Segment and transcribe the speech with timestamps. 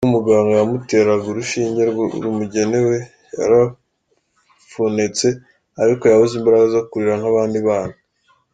[0.03, 1.81] Ubwo umuganga yamuteraga urushinge
[2.23, 2.95] rumugenewe
[3.39, 5.27] yarafpunetse
[5.83, 7.95] ariko yabuze imbaraga zo kurira nk’abandi bana.